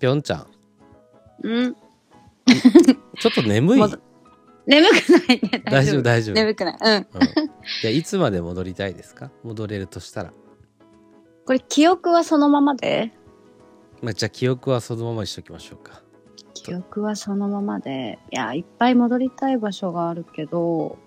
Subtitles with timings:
[0.00, 0.46] ぴょんちゃん
[1.42, 1.74] うん。
[1.74, 3.80] ちょっと眠い、
[4.66, 5.62] 眠くないね。
[5.64, 6.78] 大丈夫大丈夫、眠くない。
[6.80, 6.92] うん。
[6.94, 7.06] うん、
[7.82, 9.30] じゃあいつまで戻りたいですか？
[9.44, 10.32] 戻れるとしたら、
[11.44, 13.12] これ記憶はそのままで？
[14.02, 16.00] まあ、じゃあ記憶はそのままにしときましょうか
[16.54, 18.18] 記憶はそのままで。
[18.30, 20.98] いや、いっぱい戻りたい場所があるけど、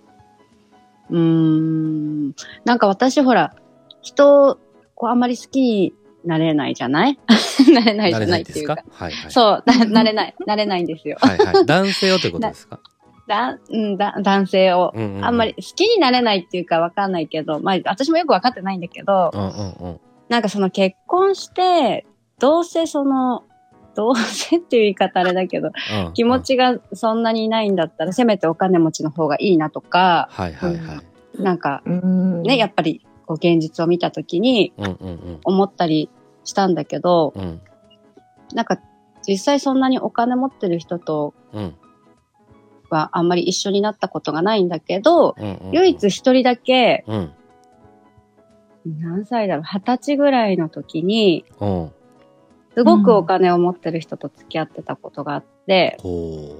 [1.09, 2.35] うーん。
[2.65, 3.55] なんか私ほら、
[4.03, 4.59] 人、
[4.93, 5.93] こうあんまり好きに
[6.25, 7.17] なれないじゃない？
[7.73, 8.75] なれないじゃないっていうか。
[8.77, 8.83] か？
[8.91, 9.31] はいはい。
[9.31, 11.17] そう、ななれない、なれないんですよ。
[11.19, 11.65] はいはい。
[11.65, 12.79] 男性をということですか？
[13.27, 14.91] だ、うん、だ、男性を。
[14.95, 15.25] うんうんうん。
[15.25, 19.99] あんまり好きになれないっていうかわかんないけど、まあ私もよくわかってないんだけど、うんうんうん。
[20.29, 22.05] なんかその結婚して、
[22.39, 23.43] どうせその、
[23.95, 31.01] どうせっていう言い方あれだけど、うん気持ちがそんなにないんだったら、せめてお金持ちの方がいいなとか、はいはいは
[31.39, 31.41] い。
[31.41, 32.41] なんかうん。
[32.43, 35.39] ね、やっぱりこう現実を見たときにうんうんうん。
[35.43, 36.09] 思ったり
[36.43, 37.61] したんだけど、うん。
[38.53, 38.79] なんか
[39.27, 41.75] 実際そんなにお金持ってる人とうん。
[42.89, 47.31] はあんまり一緒になったことがないんだけど、うんうん唯一一人だけ、うん。
[48.85, 51.91] 何歳だろう、二十歳ぐらいの時に、うん。
[52.75, 56.55] すごくお金を持ってる人と付き合ってたことがあって、ほ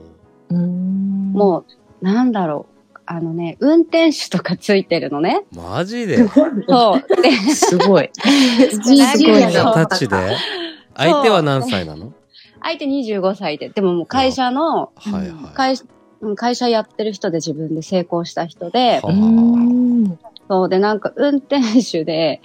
[0.49, 1.33] うん。
[1.33, 1.65] も
[2.01, 2.72] う、なんだろう、
[3.15, 5.43] あのね、運転手とかついてるのね。
[5.53, 6.27] うマジで？
[6.67, 7.21] そう。
[7.21, 8.09] で、すごい。
[8.17, 8.79] す
[9.23, 10.15] ごいねタッチで？
[10.95, 12.13] 相手は何歳なの？
[12.63, 15.31] 相手25歳で、でももう会社の、はいはい。
[15.53, 15.75] 会
[16.21, 18.99] うん会社やってる人で自分で成功した人で、
[20.49, 20.69] そう。
[20.69, 22.41] で、なんか運転手で、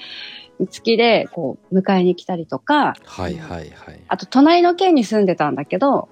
[0.70, 3.70] 月でこう迎えに来たりとか、はいはいはい。
[4.08, 6.10] あと隣の県に住んでたんだけど、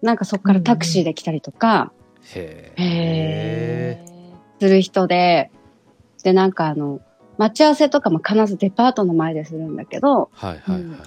[0.00, 1.90] なんかそこからタクシーで来たりとか
[2.36, 4.04] へ
[4.60, 5.50] する人で、
[6.24, 7.00] で、なんかあの、
[7.36, 10.98] 待ち合わせとかも必ずデパートの前でするんだけど、はいはいはい。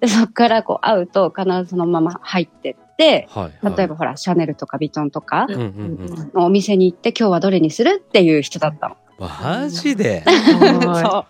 [0.00, 3.76] で、そこからこう会うと必ずそのまま入ってって、はいはい。
[3.76, 6.30] 例えばほら、シャネルとかビトンとかうんうんうん。
[6.34, 8.96] のお店に行って今日はどれにするっていう人だったの。
[9.18, 10.24] マジで？
[10.24, 11.26] そう。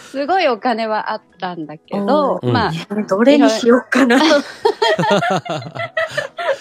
[0.00, 2.52] すごいお金はあったんだけど、うん。
[2.52, 2.72] まあ、
[3.06, 4.18] どれにしようかな。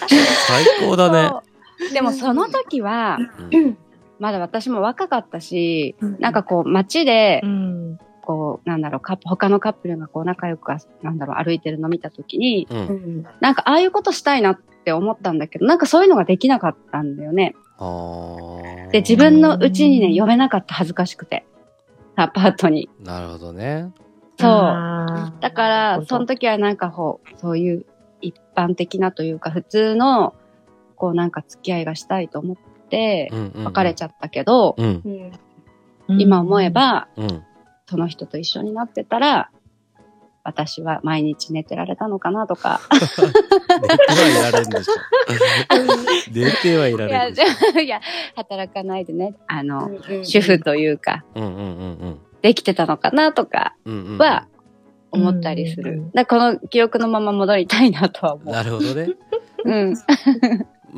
[0.09, 1.31] 最高だね
[1.93, 3.17] でもその時は、
[3.51, 3.77] うん
[4.19, 10.69] まだ私も若かったし、うんなんかこう街でう、んこう、なんだろう、カップ他のカップルがこう仲良く、
[11.03, 17.55] なんだろう、歩いてるの見た時に、うんなんかああいうことしたいなって思ったんだけど、なんかそういうのができなかったんだよね。
[18.91, 21.45] で、自分のうちにね、呼べなかった恥ずかしくて。
[22.17, 22.89] アパートに。
[23.03, 23.91] なるほどね
[24.39, 25.33] そう。
[25.39, 27.85] だから、その時はなんかこう、そういう
[28.21, 30.33] 一般的なというか、普通の、
[30.97, 32.57] こうなんか付き合いがしたいと思っ
[32.89, 35.01] て、別れちゃゃったけど、うん。
[35.05, 35.31] うん
[36.09, 37.43] 今思え、ば、うん。
[37.85, 39.51] その人と一緒になってたら、
[40.43, 42.79] 私は毎日寝てられたのかなとか。
[43.81, 44.93] 寝てはいられんでしょ。
[46.31, 47.79] 寝てはいられんでしょ。
[47.81, 47.99] いや、
[48.35, 51.63] 働かないでね、あの、うん主婦というか、うんうんうんう
[52.11, 52.19] ん。
[52.41, 54.47] できてたのかなとかうんうんは
[55.11, 55.91] 思ったりする。
[55.91, 58.53] うんだからこの記憶のまま戻りたいなとは思う。
[58.53, 59.09] なるほどね。
[59.65, 59.95] うん。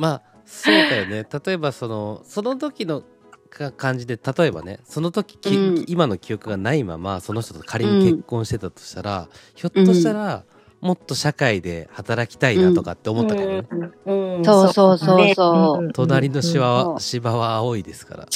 [0.00, 1.26] まあそうだよね。
[1.46, 3.02] 例えばそのその時の
[3.50, 5.84] か感じで例えばねその時き、うん。
[5.86, 10.44] 今の記憶がないままその人と仮に結婚してたとしたら、ひょっとしたら、
[10.80, 13.68] もっと社会で働きたいなとかって思ったけどね、
[14.06, 14.44] うん。
[14.44, 15.86] そうそうそうそう。
[15.86, 15.92] ね。
[15.92, 17.00] 隣の芝は、そう。
[17.00, 18.26] 芝は青いですから。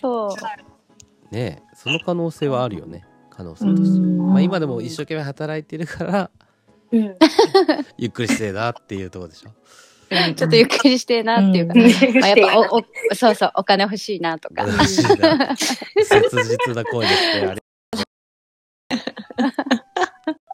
[0.00, 0.28] そ
[1.30, 1.34] う。
[1.34, 3.04] ねその可能性はあるよね。
[3.28, 4.32] 可能性として、うん。
[4.32, 6.30] まあ、今でも一生懸命働いてるから
[6.92, 7.16] うん。
[7.98, 9.50] ゆっくりしてえなっていうところでしょ？
[10.34, 12.20] ちょっとゆっくりしてえなっていうか、うん。
[12.20, 12.84] まあ、やっぱおお、
[13.14, 14.64] そうそう、お金欲しいなとか。
[14.64, 15.54] 嬉しいな。
[15.56, 15.78] 切
[16.66, 17.62] 実な声ですねあれ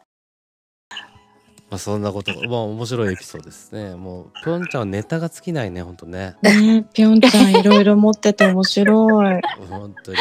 [1.70, 3.94] まあそんなことまあ面白いエピソードですね。
[3.96, 6.36] もうぴょんちゃんはネタが尽きないねほんとね。
[6.42, 9.40] ねぴょんちゃんいろいろ持ってて面白い。
[9.68, 10.18] 本当に。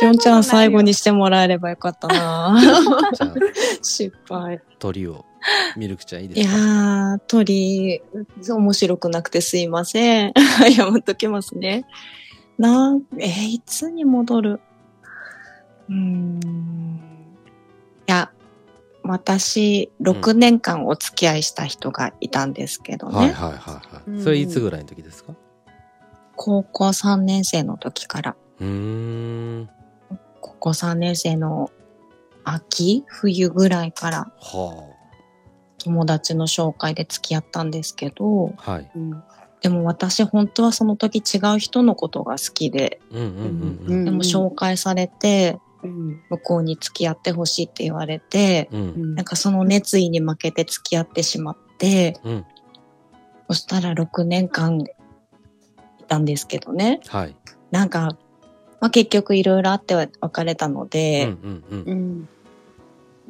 [0.00, 2.56] ぴょんちゃん最後にしてもらえればよかったな。
[3.82, 4.60] 失敗。
[4.80, 5.24] 鳥を
[5.76, 6.56] ミルクちゃんいいいやですか？
[7.16, 8.02] ー、鳥、
[8.48, 10.32] 面白くなくてすいません。
[10.74, 11.84] 謝っときますね。
[12.58, 14.60] なん、えーいつに戻る？
[15.88, 17.00] うーん。
[18.06, 18.30] いや、
[19.02, 23.16] 私、6年間お付き合いした人がいたんですけどね。
[23.16, 23.54] はいはいは
[24.06, 25.34] いはいそれいつぐらいの時ですか？
[26.36, 28.66] 高校3年生の時から、うー
[29.62, 29.68] ん
[30.40, 31.70] 高校3年生の
[32.44, 34.93] 秋冬ぐらいからは
[35.84, 39.22] 友達の紹介で付き合ったんですけど、あはいうん
[39.60, 46.20] でも私本当はその時違う人のことが好きで、うんうんうんううんんでも紹介されて、うん。
[46.28, 49.14] 向こうに付き合ってほしいって言われて、うん。
[49.14, 52.44] なんかその熱意に負けて付き合ってしまって、うん。
[53.48, 54.84] そしたら6年間い
[56.08, 57.00] たんですけどね。
[57.06, 57.36] はい。
[57.70, 58.18] なんか、
[58.80, 61.84] まあ、結局いろいろあって別れたのうんで、うんうん。
[61.86, 62.28] うん。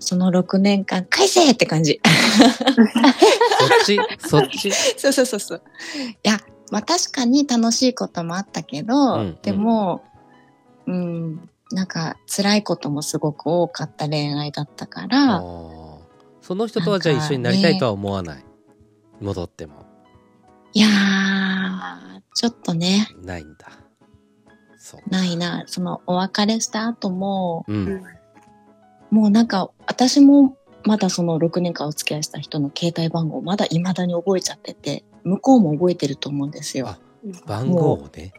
[0.05, 2.01] その6年間返せって感じ。
[3.59, 3.99] そっち？
[4.29, 4.71] そっち？
[4.73, 5.63] そうそうそうそう。
[6.07, 6.39] いや、
[6.71, 10.03] まあ確かに楽しいこともあったけど、うんうんでも、
[10.87, 15.99] うん、なんか辛いこともすごく多かった恋愛だったかあら、ー
[16.43, 18.45] その人とはじゃあ一緒になりたいとは思わない？
[19.21, 19.85] 戻っても。
[20.75, 23.69] いやー、ちょっとね、ないんだ。
[24.77, 25.01] そう。
[25.09, 25.65] ないな。
[25.67, 28.03] そのお別れした後も、うん。
[29.15, 36.99] もうなんか私もまだその6年間お付き合いした人の携帯番号まだ未だに覚えちゃってて、向こうも覚えてると思うんですよあ。
[37.47, 38.33] 番号をね。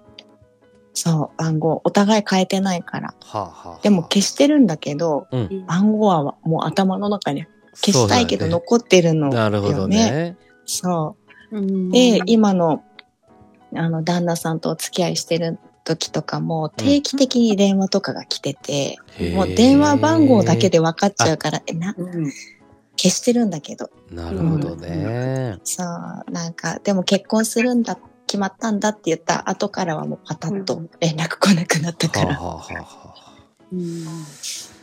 [0.93, 1.79] そう、番号。
[1.85, 3.15] お互い変えてないから。
[3.21, 5.65] はあ、はあはあ、でも消してるんだけど、うん。
[5.65, 9.37] 番号はもう頭の中に消したいけど残ってるのよね。
[9.37, 10.35] なるほどね。
[10.65, 11.15] そ
[11.51, 11.57] う。
[11.57, 12.83] うんで、今の、
[13.73, 22.31] あの、旦那さんとお付き合いしてる時とかも、定期的に電話とかが来てて、へーもう電話番号だけで分かっちゃうから、え、な、うん。
[22.97, 23.89] 消してるんだけど。
[24.11, 25.57] なるほどね。
[25.63, 27.97] そう、なんか、でも結婚するんだ、
[28.27, 32.39] 決まったんだって言った後からはもうパタッと連絡来なくなったから。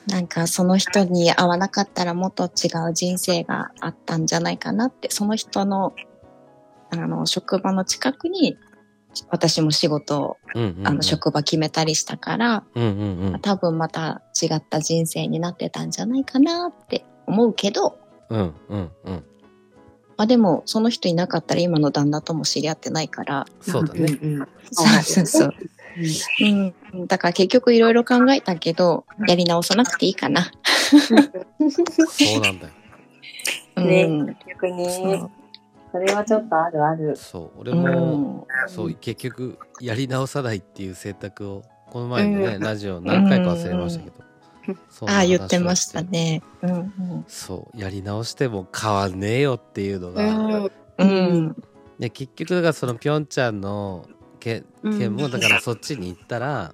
[0.06, 5.92] なんかその人に会わなかったらもっと違う人生があったんじゃないかなって、その人の、
[6.90, 8.56] あの、職場の近くに、
[9.28, 13.40] 私も仕事を、うんうんうん、あの、職場決めたりしたから、うんうんうん。
[13.40, 17.98] 多分また違った人生になってたんじゃないかなって思うけど、
[18.30, 19.24] うんうんうん。
[20.16, 24.18] まあでも、その人いなかったら今の旦那とも知り合ってないから、そうだね。
[24.22, 24.48] うん。
[24.70, 25.54] そうそうそう。
[26.40, 26.44] う
[26.96, 27.06] ん。
[27.06, 30.50] だから結局いろいろ考えたけど、やり直さなくていいかな。
[30.90, 31.16] そ
[32.38, 32.72] うなんだよ。
[33.76, 34.36] ねうん。
[34.48, 34.86] 逆に
[35.92, 37.14] それはちょっとあるある。
[37.16, 37.60] そう。
[37.60, 38.46] 俺うも、ん。
[38.66, 44.16] そう、結局、やり直さないっていう選択を、この前のね、ラジオ何回か忘れましたけど。
[44.88, 46.42] そんなああ、言ってましたね。
[46.62, 47.24] うんうん。
[47.28, 47.78] そう。
[47.78, 51.56] やり直しても変わんねえよっていうのが、うん。
[51.98, 54.08] で結局だからそのぴょんちゃんの
[54.40, 56.72] 件件もだからそっちに行ったら、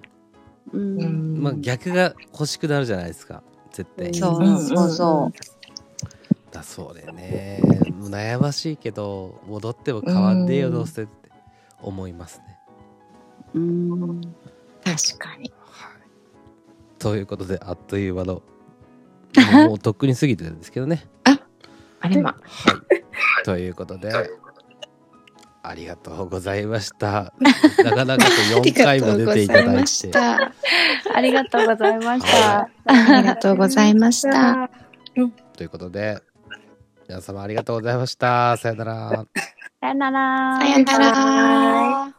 [0.71, 0.77] う。
[0.77, 5.31] うんんまあ、逆が欲しくなるじゃないですか絶対、そううんそうそ
[6.49, 7.59] だそうれね
[7.99, 11.29] 悩ましいけど戻っても変わんねえようんどうせって
[11.81, 12.59] 思いますね、
[13.53, 13.59] う。
[13.59, 14.21] うん。
[14.83, 15.51] 確かに。
[15.71, 16.01] はい、
[16.97, 18.41] ということであっという間の
[19.67, 21.05] もうとっくに過ぎてるんですけどね
[22.01, 22.31] あれま。
[22.31, 22.99] はい
[23.45, 24.11] ということで
[25.63, 27.33] ありがとうございました
[27.83, 28.31] なかなかと
[28.61, 30.51] 4回も出ていただいてあ
[31.13, 32.69] ありがとうございました。
[32.85, 34.69] りがとうございました。
[35.53, 36.21] ということで
[37.09, 39.25] 皆様ありがとうございましたさよなら
[39.81, 40.59] さよなら。
[40.59, 42.18] さよなら。